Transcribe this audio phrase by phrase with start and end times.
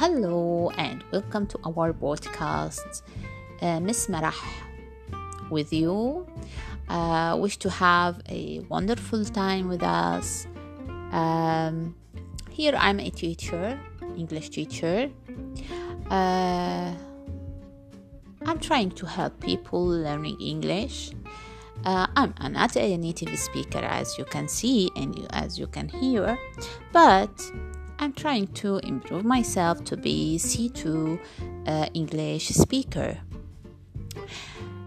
[0.00, 3.02] Hello and welcome to our podcast.
[3.60, 4.32] Uh, Miss Marah
[5.50, 6.26] with you.
[6.88, 10.46] Uh, wish to have a wonderful time with us.
[11.12, 11.94] Um,
[12.48, 13.78] here I'm a teacher,
[14.16, 15.10] English teacher.
[16.08, 16.94] Uh,
[18.46, 21.10] I'm trying to help people learning English.
[21.84, 25.90] Uh, I'm not a native speaker, as you can see and you, as you can
[25.90, 26.38] hear,
[26.90, 27.30] but
[28.00, 31.20] I'm trying to improve myself to be C2
[31.66, 33.18] uh, English speaker.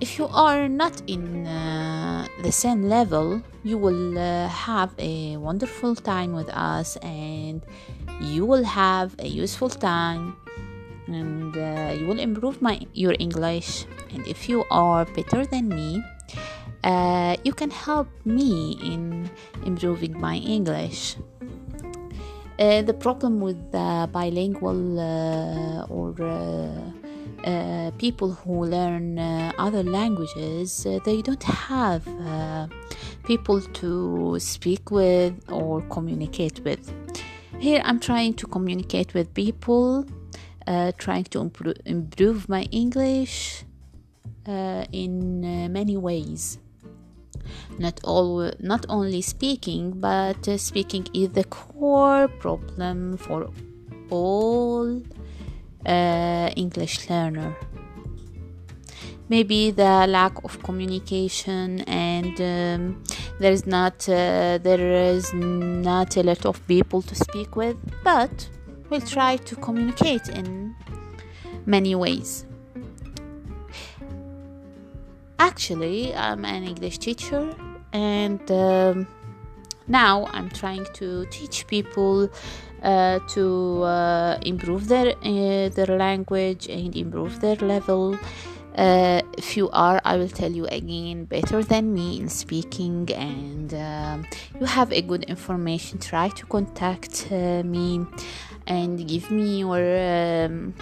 [0.00, 5.94] If you are not in uh, the same level, you will uh, have a wonderful
[5.94, 7.64] time with us and
[8.20, 10.34] you will have a useful time
[11.06, 13.86] and uh, you will improve my your English.
[14.10, 16.02] And if you are better than me,
[16.82, 19.30] uh, you can help me in
[19.64, 21.14] improving my English.
[22.58, 29.18] Uh, the problem with uh, bilingual uh, or uh, uh, people who learn
[29.58, 32.02] other languages, they don't have
[33.24, 36.90] people to speak with or communicate with.
[37.58, 40.06] Here, I'm trying to communicate with people,
[40.96, 43.64] trying to improve, improve my English
[44.46, 46.58] in many ways
[47.78, 53.50] not all not only speaking but uh, speaking is the core problem for
[54.10, 55.02] all
[55.86, 57.56] uh, english learner.
[59.28, 63.02] Maybe the lack of communication and um,
[63.40, 68.48] there is not uh, there is not a lot of people to speak with but
[68.88, 70.76] we'll try to communicate in
[71.66, 72.46] many ways
[75.50, 77.42] actually i'm an english teacher
[77.92, 79.06] and um,
[79.86, 82.28] now i'm trying to teach people
[82.82, 88.16] uh, to uh, improve their uh, their language and improve their level.
[88.76, 93.72] Uh, if you are i will tell you again better than me in speaking and
[93.72, 94.26] um,
[94.60, 95.98] you have a good information.
[95.98, 98.04] Try to contact uh, me
[98.66, 99.80] and give me your
[100.44, 100.74] um,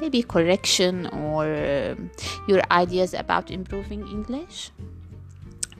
[0.00, 2.10] maybe correction or um,
[2.48, 4.70] your ideas about improving English.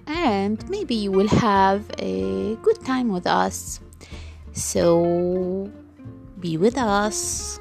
[0.06, 3.80] And maybe you will have a good time with us.
[4.52, 5.70] So
[6.40, 7.58] be with us.